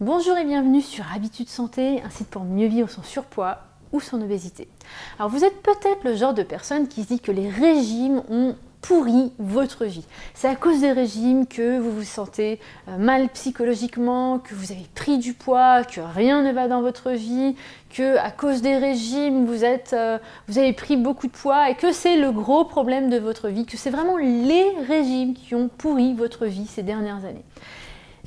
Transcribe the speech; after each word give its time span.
Bonjour 0.00 0.38
et 0.38 0.44
bienvenue 0.44 0.80
sur 0.80 1.04
Habitude 1.12 1.48
Santé, 1.48 2.00
un 2.04 2.10
site 2.10 2.28
pour 2.28 2.44
mieux 2.44 2.68
vivre 2.68 2.88
son 2.88 3.02
surpoids 3.02 3.58
ou 3.90 3.98
son 3.98 4.22
obésité. 4.22 4.68
Alors 5.18 5.28
vous 5.28 5.44
êtes 5.44 5.60
peut-être 5.60 6.04
le 6.04 6.14
genre 6.14 6.34
de 6.34 6.44
personne 6.44 6.86
qui 6.86 7.02
se 7.02 7.08
dit 7.08 7.18
que 7.18 7.32
les 7.32 7.48
régimes 7.50 8.22
ont 8.30 8.54
pourri 8.80 9.32
votre 9.40 9.86
vie. 9.86 10.04
C'est 10.34 10.46
à 10.46 10.54
cause 10.54 10.82
des 10.82 10.92
régimes 10.92 11.48
que 11.48 11.80
vous 11.80 11.90
vous 11.90 12.04
sentez 12.04 12.60
euh, 12.86 12.96
mal 12.96 13.28
psychologiquement, 13.30 14.38
que 14.38 14.54
vous 14.54 14.70
avez 14.70 14.86
pris 14.94 15.18
du 15.18 15.34
poids, 15.34 15.82
que 15.82 16.00
rien 16.00 16.42
ne 16.42 16.52
va 16.52 16.68
dans 16.68 16.80
votre 16.80 17.10
vie, 17.10 17.56
que 17.90 18.18
à 18.18 18.30
cause 18.30 18.62
des 18.62 18.76
régimes 18.76 19.46
vous 19.46 19.64
êtes, 19.64 19.94
euh, 19.94 20.18
vous 20.46 20.58
avez 20.58 20.74
pris 20.74 20.96
beaucoup 20.96 21.26
de 21.26 21.32
poids 21.32 21.70
et 21.70 21.74
que 21.74 21.90
c'est 21.90 22.18
le 22.18 22.30
gros 22.30 22.64
problème 22.64 23.10
de 23.10 23.18
votre 23.18 23.48
vie, 23.48 23.66
que 23.66 23.76
c'est 23.76 23.90
vraiment 23.90 24.16
les 24.16 24.70
régimes 24.86 25.34
qui 25.34 25.56
ont 25.56 25.68
pourri 25.76 26.14
votre 26.14 26.46
vie 26.46 26.68
ces 26.68 26.84
dernières 26.84 27.24
années. 27.24 27.44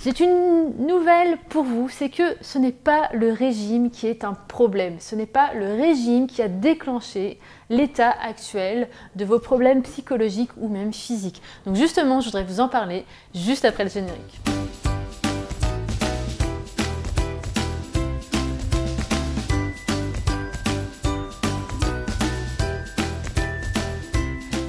C'est 0.03 0.19
une 0.19 0.87
nouvelle 0.87 1.37
pour 1.49 1.63
vous, 1.63 1.87
c'est 1.87 2.09
que 2.09 2.23
ce 2.41 2.57
n'est 2.57 2.71
pas 2.71 3.09
le 3.13 3.31
régime 3.31 3.91
qui 3.91 4.07
est 4.07 4.23
un 4.23 4.33
problème, 4.33 4.95
ce 4.97 5.13
n'est 5.13 5.27
pas 5.27 5.53
le 5.53 5.75
régime 5.75 6.25
qui 6.25 6.41
a 6.41 6.47
déclenché 6.47 7.37
l'état 7.69 8.09
actuel 8.09 8.89
de 9.15 9.25
vos 9.25 9.37
problèmes 9.37 9.83
psychologiques 9.83 10.49
ou 10.57 10.69
même 10.69 10.91
physiques. 10.91 11.43
Donc 11.67 11.75
justement, 11.75 12.19
je 12.19 12.25
voudrais 12.25 12.45
vous 12.45 12.61
en 12.61 12.67
parler 12.67 13.05
juste 13.35 13.63
après 13.63 13.83
le 13.83 13.91
générique. 13.91 14.41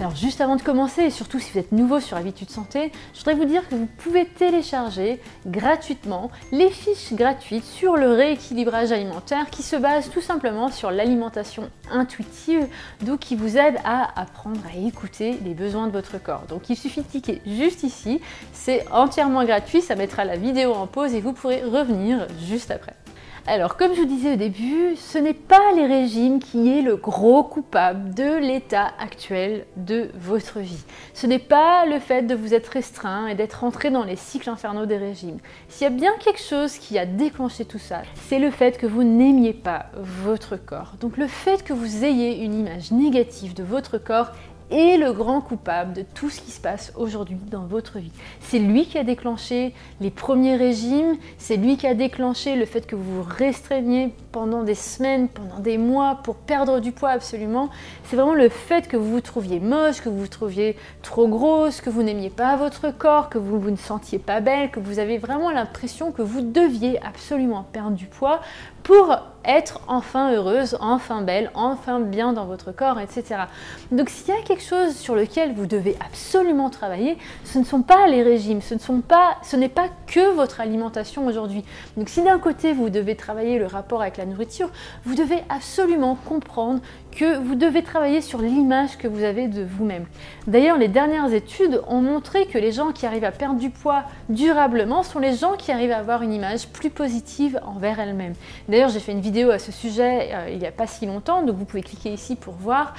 Alors 0.02 0.16
juste 0.16 0.40
avant 0.40 0.56
de 0.56 0.62
commencer, 0.62 1.02
et 1.02 1.10
surtout 1.10 1.38
si 1.38 1.52
vous 1.52 1.60
êtes 1.60 1.70
nouveau 1.70 2.00
sur 2.00 2.16
Habitude 2.16 2.50
Santé, 2.50 2.90
je 3.14 3.20
voudrais 3.20 3.36
vous 3.36 3.44
dire 3.44 3.68
que 3.68 3.76
vous 3.76 3.86
pouvez 3.86 4.26
télécharger 4.26 5.20
gratuitement 5.46 6.32
les 6.50 6.70
fiches 6.70 7.12
gratuites 7.12 7.64
sur 7.64 7.96
le 7.96 8.10
rééquilibrage 8.10 8.90
alimentaire 8.90 9.48
qui 9.48 9.62
se 9.62 9.76
basent 9.76 10.10
tout 10.10 10.20
simplement 10.20 10.72
sur 10.72 10.90
l'alimentation 10.90 11.70
intuitive, 11.88 12.66
donc 13.02 13.20
qui 13.20 13.36
vous 13.36 13.56
aide 13.56 13.76
à 13.84 14.20
apprendre 14.20 14.58
à 14.74 14.76
écouter 14.76 15.38
les 15.44 15.54
besoins 15.54 15.86
de 15.86 15.92
votre 15.92 16.20
corps. 16.20 16.46
Donc 16.48 16.68
il 16.68 16.74
suffit 16.76 17.02
de 17.02 17.06
cliquer 17.06 17.40
juste 17.46 17.84
ici, 17.84 18.20
c'est 18.52 18.84
entièrement 18.90 19.44
gratuit, 19.44 19.82
ça 19.82 19.94
mettra 19.94 20.24
la 20.24 20.34
vidéo 20.34 20.72
en 20.72 20.88
pause 20.88 21.14
et 21.14 21.20
vous 21.20 21.32
pourrez 21.32 21.62
revenir 21.62 22.26
juste 22.44 22.72
après. 22.72 22.96
Alors, 23.44 23.76
comme 23.76 23.92
je 23.92 24.00
vous 24.00 24.06
disais 24.06 24.34
au 24.34 24.36
début, 24.36 24.94
ce 24.94 25.18
n'est 25.18 25.34
pas 25.34 25.72
les 25.74 25.86
régimes 25.86 26.38
qui 26.38 26.78
est 26.78 26.80
le 26.80 26.94
gros 26.94 27.42
coupable 27.42 28.14
de 28.14 28.38
l'état 28.38 28.92
actuel 29.00 29.66
de 29.76 30.10
votre 30.14 30.60
vie. 30.60 30.84
Ce 31.12 31.26
n'est 31.26 31.40
pas 31.40 31.84
le 31.84 31.98
fait 31.98 32.22
de 32.22 32.36
vous 32.36 32.54
être 32.54 32.68
restreint 32.68 33.26
et 33.26 33.34
d'être 33.34 33.54
rentré 33.54 33.90
dans 33.90 34.04
les 34.04 34.14
cycles 34.14 34.48
infernaux 34.48 34.86
des 34.86 34.96
régimes. 34.96 35.38
S'il 35.68 35.82
y 35.82 35.86
a 35.88 35.90
bien 35.90 36.12
quelque 36.24 36.40
chose 36.40 36.74
qui 36.74 37.00
a 37.00 37.04
déclenché 37.04 37.64
tout 37.64 37.80
ça, 37.80 38.02
c'est 38.28 38.38
le 38.38 38.52
fait 38.52 38.78
que 38.78 38.86
vous 38.86 39.02
n'aimiez 39.02 39.54
pas 39.54 39.86
votre 39.96 40.54
corps. 40.54 40.92
Donc 41.00 41.16
le 41.16 41.26
fait 41.26 41.64
que 41.64 41.72
vous 41.72 42.04
ayez 42.04 42.44
une 42.44 42.54
image 42.54 42.92
négative 42.92 43.54
de 43.54 43.64
votre 43.64 43.98
corps 43.98 44.30
est 44.70 44.96
le 44.96 45.12
grand 45.12 45.40
coupable 45.40 45.92
de 45.92 46.02
tout 46.02 46.30
ce 46.30 46.40
qui 46.40 46.50
se 46.50 46.60
passe 46.60 46.92
aujourd'hui 46.96 47.36
dans 47.50 47.64
votre 47.64 47.98
vie. 47.98 48.12
C'est 48.40 48.58
lui 48.58 48.86
qui 48.86 48.98
a 48.98 49.04
déclenché 49.04 49.74
les 50.00 50.10
premiers 50.10 50.56
régimes, 50.56 51.16
c'est 51.38 51.56
lui 51.56 51.76
qui 51.76 51.86
a 51.86 51.94
déclenché 51.94 52.56
le 52.56 52.64
fait 52.64 52.86
que 52.86 52.96
vous 52.96 53.22
vous 53.22 53.28
restreigniez 53.28 54.14
pendant 54.30 54.62
des 54.62 54.74
semaines, 54.74 55.28
pendant 55.28 55.58
des 55.58 55.78
mois 55.78 56.20
pour 56.22 56.36
perdre 56.36 56.80
du 56.80 56.92
poids 56.92 57.10
absolument. 57.10 57.70
C'est 58.04 58.16
vraiment 58.16 58.34
le 58.34 58.48
fait 58.48 58.88
que 58.88 58.96
vous 58.96 59.10
vous 59.10 59.20
trouviez 59.20 59.60
moche, 59.60 60.00
que 60.00 60.08
vous 60.08 60.20
vous 60.20 60.28
trouviez 60.28 60.76
trop 61.02 61.28
grosse, 61.28 61.80
que 61.80 61.90
vous 61.90 62.02
n'aimiez 62.02 62.30
pas 62.30 62.56
votre 62.56 62.90
corps, 62.90 63.28
que 63.28 63.38
vous, 63.38 63.58
vous 63.58 63.70
ne 63.70 63.76
sentiez 63.76 64.18
pas 64.18 64.40
belle, 64.40 64.70
que 64.70 64.80
vous 64.80 64.98
avez 64.98 65.18
vraiment 65.18 65.50
l'impression 65.50 66.12
que 66.12 66.22
vous 66.22 66.40
deviez 66.40 67.02
absolument 67.02 67.64
perdre 67.72 67.96
du 67.96 68.06
poids 68.06 68.40
pour 68.82 69.16
être 69.44 69.80
enfin 69.88 70.32
heureuse, 70.32 70.76
enfin 70.80 71.22
belle, 71.22 71.50
enfin 71.54 72.00
bien 72.00 72.32
dans 72.32 72.46
votre 72.46 72.72
corps, 72.72 73.00
etc. 73.00 73.42
Donc 73.90 74.08
s'il 74.08 74.34
y 74.34 74.36
a 74.36 74.42
quelque 74.42 74.62
chose 74.62 74.94
sur 74.96 75.14
lequel 75.14 75.52
vous 75.54 75.66
devez 75.66 75.96
absolument 76.04 76.70
travailler, 76.70 77.18
ce 77.44 77.58
ne 77.58 77.64
sont 77.64 77.82
pas 77.82 78.06
les 78.06 78.22
régimes, 78.22 78.60
ce 78.62 79.56
n'est 79.56 79.68
pas 79.68 79.88
que 80.06 80.34
votre 80.34 80.60
alimentation 80.60 81.26
aujourd'hui. 81.26 81.64
Donc 81.96 82.08
si 82.08 82.22
d'un 82.22 82.38
côté 82.38 82.72
vous 82.72 82.90
devez 82.90 83.16
travailler 83.16 83.58
le 83.58 83.66
rapport 83.66 84.02
avec 84.02 84.16
la 84.16 84.26
nourriture, 84.26 84.70
vous 85.04 85.14
devez 85.14 85.42
absolument 85.48 86.16
comprendre 86.26 86.80
que 87.12 87.38
vous 87.38 87.54
devez 87.54 87.82
travailler 87.82 88.20
sur 88.20 88.40
l'image 88.40 88.96
que 88.96 89.06
vous 89.06 89.22
avez 89.22 89.46
de 89.46 89.62
vous-même. 89.62 90.06
D'ailleurs, 90.46 90.78
les 90.78 90.88
dernières 90.88 91.32
études 91.32 91.80
ont 91.86 92.00
montré 92.00 92.46
que 92.46 92.58
les 92.58 92.72
gens 92.72 92.92
qui 92.92 93.06
arrivent 93.06 93.24
à 93.24 93.30
perdre 93.30 93.58
du 93.58 93.70
poids 93.70 94.04
durablement 94.28 95.02
sont 95.02 95.18
les 95.18 95.34
gens 95.34 95.56
qui 95.56 95.70
arrivent 95.70 95.92
à 95.92 95.98
avoir 95.98 96.22
une 96.22 96.32
image 96.32 96.68
plus 96.68 96.90
positive 96.90 97.60
envers 97.64 98.00
elles-mêmes. 98.00 98.34
D'ailleurs, 98.68 98.88
j'ai 98.88 99.00
fait 99.00 99.12
une 99.12 99.20
vidéo 99.20 99.50
à 99.50 99.58
ce 99.58 99.70
sujet 99.70 100.30
euh, 100.32 100.48
il 100.50 100.58
n'y 100.58 100.66
a 100.66 100.72
pas 100.72 100.86
si 100.86 101.06
longtemps, 101.06 101.42
donc 101.42 101.56
vous 101.56 101.64
pouvez 101.64 101.82
cliquer 101.82 102.12
ici 102.12 102.36
pour 102.36 102.54
voir. 102.54 102.94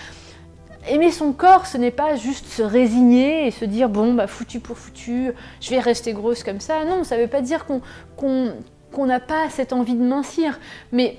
Aimer 0.88 1.12
son 1.12 1.32
corps, 1.32 1.66
ce 1.66 1.78
n'est 1.78 1.92
pas 1.92 2.16
juste 2.16 2.48
se 2.48 2.62
résigner 2.62 3.48
et 3.48 3.52
se 3.52 3.64
dire 3.64 3.88
bon 3.88 4.14
bah 4.14 4.28
foutu 4.28 4.60
pour 4.60 4.78
foutu, 4.78 5.32
je 5.62 5.70
vais 5.70 5.80
rester 5.80 6.12
grosse 6.12 6.44
comme 6.44 6.60
ça. 6.60 6.84
Non, 6.84 7.04
ça 7.04 7.16
ne 7.16 7.22
veut 7.22 7.30
pas 7.30 7.42
dire 7.42 7.66
qu'on 7.66 9.06
n'a 9.06 9.20
pas 9.22 9.50
cette 9.50 9.72
envie 9.72 9.96
de 9.96 10.04
mincir, 10.04 10.60
mais 10.92 11.18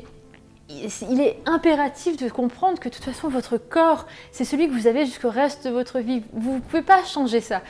il 0.68 1.20
est 1.20 1.38
impératif 1.46 2.16
de 2.16 2.28
comprendre 2.28 2.78
que 2.78 2.88
de 2.88 2.94
toute 2.94 3.04
façon 3.04 3.28
votre 3.28 3.58
corps, 3.58 4.06
c'est 4.32 4.44
celui 4.44 4.68
que 4.68 4.72
vous 4.72 4.86
avez 4.86 5.04
jusqu'au 5.04 5.30
reste 5.30 5.66
de 5.66 5.70
votre 5.70 6.00
vie. 6.00 6.22
Vous 6.32 6.54
ne 6.54 6.60
pouvez 6.60 6.82
pas 6.82 7.04
changer 7.04 7.40
ça. 7.40 7.62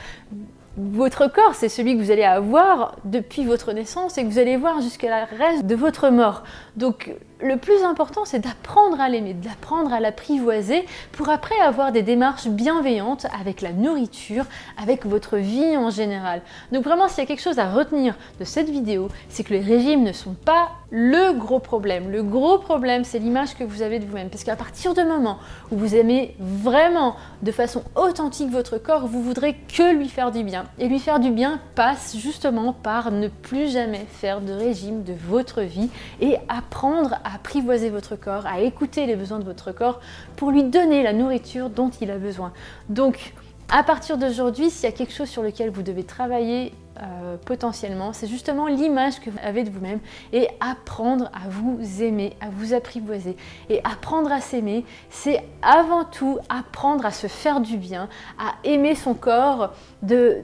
Votre 0.77 1.31
corps, 1.31 1.55
c'est 1.55 1.69
celui 1.69 1.95
que 1.95 2.03
vous 2.03 2.11
allez 2.11 2.25
avoir 2.25 2.97
depuis 3.05 3.45
votre 3.45 3.71
naissance 3.71 4.17
et 4.17 4.23
que 4.23 4.27
vous 4.27 4.39
allez 4.39 4.57
voir 4.57 4.81
jusqu'à 4.81 5.25
le 5.25 5.37
reste 5.37 5.65
de 5.65 5.73
votre 5.73 6.09
mort. 6.09 6.43
Donc 6.75 7.13
le 7.41 7.55
plus 7.55 7.83
important, 7.83 8.25
c'est 8.25 8.39
d'apprendre 8.39 8.99
à 8.99 9.07
l'aimer, 9.07 9.33
d'apprendre 9.33 9.93
à 9.93 10.01
l'apprivoiser 10.01 10.85
pour 11.13 11.29
après 11.29 11.57
avoir 11.61 11.93
des 11.93 12.01
démarches 12.01 12.47
bienveillantes 12.47 13.25
avec 13.39 13.61
la 13.61 13.71
nourriture, 13.71 14.45
avec 14.81 15.05
votre 15.05 15.37
vie 15.37 15.77
en 15.77 15.89
général. 15.91 16.41
Donc 16.73 16.83
vraiment, 16.83 17.07
s'il 17.07 17.19
y 17.19 17.21
a 17.21 17.25
quelque 17.25 17.41
chose 17.41 17.59
à 17.59 17.71
retenir 17.71 18.15
de 18.39 18.43
cette 18.43 18.69
vidéo, 18.69 19.07
c'est 19.29 19.43
que 19.43 19.53
les 19.53 19.61
régimes 19.61 20.03
ne 20.03 20.11
sont 20.11 20.33
pas 20.33 20.69
le 20.89 21.33
gros 21.33 21.59
problème. 21.59 22.11
Le 22.11 22.23
gros 22.23 22.57
problème, 22.57 23.05
c'est 23.05 23.19
l'image 23.19 23.55
que 23.55 23.63
vous 23.63 23.81
avez 23.81 23.99
de 23.99 24.05
vous-même. 24.05 24.29
Parce 24.29 24.43
qu'à 24.43 24.55
partir 24.55 24.93
du 24.93 25.03
moment 25.03 25.37
où 25.71 25.77
vous 25.77 25.95
aimez 25.95 26.35
vraiment 26.39 27.15
de 27.43 27.51
façon 27.51 27.83
authentique 27.95 28.49
votre 28.51 28.77
corps, 28.77 29.07
vous 29.07 29.21
voudrez 29.21 29.55
que 29.73 29.93
lui 29.93 30.09
faire 30.09 30.31
du 30.31 30.43
bien. 30.43 30.64
Et 30.79 30.87
lui 30.87 30.99
faire 30.99 31.19
du 31.19 31.31
bien 31.31 31.59
passe 31.75 32.17
justement 32.17 32.73
par 32.73 33.11
ne 33.11 33.27
plus 33.27 33.71
jamais 33.71 34.05
faire 34.09 34.41
de 34.41 34.53
régime 34.53 35.03
de 35.03 35.13
votre 35.13 35.61
vie 35.61 35.89
et 36.21 36.37
apprendre 36.49 37.15
à 37.23 37.35
apprivoiser 37.35 37.89
votre 37.89 38.15
corps, 38.15 38.45
à 38.45 38.61
écouter 38.61 39.05
les 39.05 39.15
besoins 39.15 39.39
de 39.39 39.45
votre 39.45 39.71
corps 39.71 39.99
pour 40.35 40.51
lui 40.51 40.63
donner 40.63 41.03
la 41.03 41.13
nourriture 41.13 41.69
dont 41.69 41.89
il 42.01 42.11
a 42.11 42.17
besoin. 42.17 42.51
Donc, 42.89 43.33
à 43.69 43.83
partir 43.83 44.17
d'aujourd'hui, 44.17 44.69
s'il 44.69 44.89
y 44.89 44.93
a 44.93 44.95
quelque 44.95 45.13
chose 45.13 45.29
sur 45.29 45.41
lequel 45.41 45.69
vous 45.69 45.81
devez 45.81 46.03
travailler 46.03 46.71
euh, 47.01 47.35
potentiellement, 47.45 48.13
c'est 48.13 48.27
justement 48.27 48.67
l'image 48.67 49.19
que 49.19 49.29
vous 49.29 49.37
avez 49.43 49.63
de 49.63 49.69
vous-même 49.69 49.99
et 50.31 50.47
apprendre 50.59 51.29
à 51.33 51.49
vous 51.49 52.01
aimer, 52.01 52.37
à 52.39 52.49
vous 52.49 52.73
apprivoiser. 52.73 53.35
Et 53.69 53.83
apprendre 53.83 54.31
à 54.31 54.39
s'aimer, 54.39 54.85
c'est 55.09 55.43
avant 55.61 56.05
tout 56.05 56.39
apprendre 56.47 57.05
à 57.05 57.11
se 57.11 57.27
faire 57.27 57.59
du 57.59 57.77
bien, 57.77 58.07
à 58.39 58.53
aimer 58.63 58.95
son 58.95 59.13
corps 59.13 59.73
de 60.03 60.43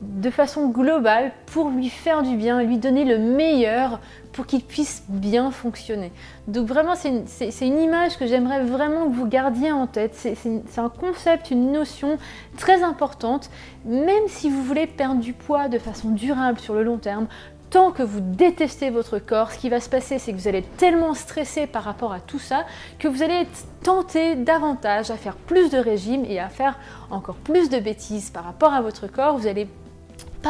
de 0.00 0.30
façon 0.30 0.68
globale 0.68 1.32
pour 1.46 1.70
lui 1.70 1.88
faire 1.88 2.22
du 2.22 2.36
bien, 2.36 2.62
lui 2.62 2.78
donner 2.78 3.04
le 3.04 3.18
meilleur 3.18 4.00
pour 4.32 4.46
qu'il 4.46 4.62
puisse 4.62 5.02
bien 5.08 5.50
fonctionner. 5.50 6.12
Donc 6.46 6.68
vraiment, 6.68 6.94
c'est 6.94 7.66
une, 7.66 7.78
image 7.78 8.16
que 8.16 8.26
j'aimerais 8.26 8.62
vraiment 8.62 9.08
que 9.08 9.14
vous 9.14 9.26
gardiez 9.26 9.72
en 9.72 9.86
tête. 9.86 10.14
C'est 10.14 10.78
un 10.78 10.88
concept, 10.88 11.50
une 11.50 11.72
notion 11.72 12.18
très 12.56 12.82
importante. 12.82 13.50
Même 13.84 14.28
si 14.28 14.50
vous 14.50 14.62
voulez 14.62 14.86
perdre 14.86 15.20
du 15.20 15.32
poids 15.32 15.68
de 15.68 15.78
façon 15.78 16.10
durable 16.10 16.60
sur 16.60 16.74
le 16.74 16.84
long 16.84 16.98
terme, 16.98 17.26
tant 17.70 17.90
que 17.90 18.02
vous 18.02 18.20
détestez 18.20 18.90
votre 18.90 19.18
corps, 19.18 19.50
ce 19.50 19.58
qui 19.58 19.68
va 19.68 19.80
se 19.80 19.90
passer, 19.90 20.18
c'est 20.18 20.32
que 20.32 20.38
vous 20.38 20.48
allez 20.48 20.58
être 20.58 20.76
tellement 20.76 21.14
stressé 21.14 21.66
par 21.66 21.82
rapport 21.82 22.12
à 22.12 22.20
tout 22.20 22.38
ça 22.38 22.64
que 22.98 23.08
vous 23.08 23.22
allez 23.22 23.34
être 23.34 23.66
tenté 23.82 24.36
davantage 24.36 25.10
à 25.10 25.16
faire 25.16 25.36
plus 25.36 25.70
de 25.70 25.78
régimes 25.78 26.24
et 26.24 26.38
à 26.38 26.48
faire 26.48 26.78
encore 27.10 27.36
plus 27.36 27.68
de 27.68 27.78
bêtises 27.78 28.30
par 28.30 28.44
rapport 28.44 28.72
à 28.72 28.80
votre 28.80 29.06
corps. 29.06 29.36
Vous 29.36 29.46
allez 29.46 29.68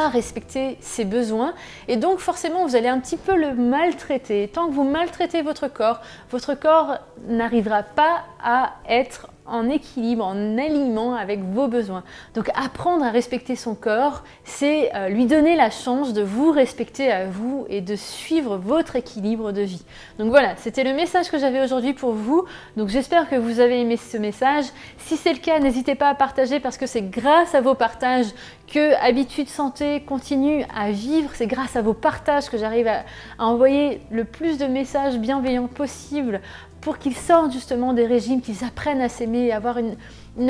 respecter 0.07 0.79
ses 0.81 1.05
besoins 1.05 1.55
et 1.89 1.97
donc 1.97 2.21
forcément 2.21 2.65
vous 2.65 2.77
allez 2.77 2.87
un 2.87 3.01
petit 3.01 3.17
peu 3.17 3.35
le 3.35 3.55
maltraiter. 3.55 4.47
Tant 4.47 4.69
que 4.69 4.73
vous 4.73 4.85
maltraitez 4.85 5.43
votre 5.43 5.67
corps, 5.67 6.01
votre 6.31 6.55
corps 6.55 6.99
n'arrivera 7.27 7.83
pas 7.83 8.23
à 8.41 8.75
être 8.89 9.29
en 9.51 9.69
équilibre, 9.69 10.25
en 10.25 10.59
alignement 10.59 11.15
avec 11.15 11.41
vos 11.43 11.69
besoins. 11.69 12.05
Donc 12.35 12.51
apprendre 12.55 13.05
à 13.05 13.11
respecter 13.11 13.57
son 13.57 13.75
corps, 13.75 14.23
c'est 14.45 14.95
euh, 14.95 15.09
lui 15.09 15.27
donner 15.27 15.57
la 15.57 15.71
chance 15.71 16.13
de 16.13 16.23
vous 16.23 16.51
respecter 16.51 17.11
à 17.11 17.27
vous 17.27 17.67
et 17.69 17.81
de 17.81 17.97
suivre 17.97 18.57
votre 18.57 18.97
équilibre 18.97 19.53
de 19.53 19.63
vie. 19.63 19.85
Donc 20.19 20.31
voilà, 20.31 20.57
c'était 20.57 20.85
le 20.85 20.95
message 20.95 21.31
que 21.31 21.39
j'avais 21.39 21.63
aujourd'hui 21.63 21.95
pour 21.95 22.13
vous. 22.13 22.45
Donc 22.77 22.89
j'espère 22.89 23.29
que 23.29 23.37
vous 23.37 23.61
avez 23.61 23.81
aimé 23.81 23.97
ce 23.97 24.17
message. 24.17 24.67
Si 24.99 25.17
c'est 25.17 25.33
le 25.33 25.39
cas, 25.39 25.59
n'hésitez 25.59 25.95
pas 25.95 26.09
à 26.09 26.15
partager 26.15 26.61
parce 26.61 26.77
que 26.77 26.87
c'est 26.87 27.03
grâce 27.03 27.55
à 27.55 27.61
vos 27.61 27.75
partages 27.75 28.27
que 28.67 28.95
Habitude 29.03 29.49
Santé 29.49 30.03
continue 30.03 30.65
à 30.75 30.91
vivre. 30.91 31.31
C'est 31.35 31.47
grâce 31.47 31.77
à 31.77 31.83
vos 31.83 31.95
partages 31.95 32.49
que 32.51 32.59
j'arrive 32.59 32.89
à, 32.89 33.05
envoyer 33.39 34.01
le 34.11 34.25
plus 34.25 34.59
de 34.59 34.67
messages 34.67 35.19
bienveillants 35.19 35.69
possible 35.69 36.41
pour 36.81 36.99
qu'ils 36.99 37.17
sortent 37.17 37.53
justement 37.53 37.93
des 37.93 38.07
régimes, 38.07 38.41
qu'ils 38.41 38.65
apprennent 38.65 39.01
à 39.01 39.09
s'aimer 39.09 39.47
et 39.47 39.53
avoir 39.53 39.79
une, 39.79 39.97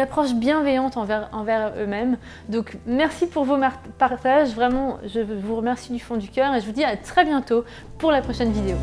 approche 0.00 0.34
bienveillante 0.34 0.98
envers, 0.98 1.30
envers 1.32 1.72
eux-mêmes. 1.78 2.18
Donc 2.48 2.76
merci 2.86 3.26
pour 3.26 3.44
vos 3.44 3.56
partages, 3.98 4.50
vraiment 4.50 4.98
je 5.06 5.20
vous 5.20 5.56
remercie 5.56 5.92
du 5.92 5.98
fond 5.98 6.16
du 6.16 6.28
cœur 6.28 6.54
et 6.54 6.60
je 6.60 6.66
vous 6.66 6.72
dis 6.72 6.84
à 6.84 6.96
très 6.96 7.24
bientôt 7.24 7.64
pour 7.98 8.10
la 8.10 8.20
prochaine 8.20 8.52
vidéo. 8.52 8.76